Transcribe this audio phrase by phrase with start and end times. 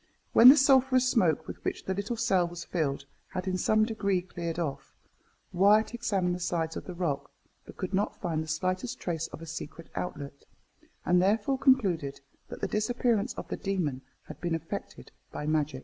[0.33, 4.23] When the sulphureous smoke, with which the little cell was filled, had in some degree
[4.23, 4.95] cleared off,
[5.53, 7.29] Wyat examined the sides of the rock,
[7.67, 10.45] but could not find the slightest trace of a secret outlet,
[11.05, 12.19] and therefore concluded
[12.49, 15.79] that the disappearance of the demon had been effected by magic.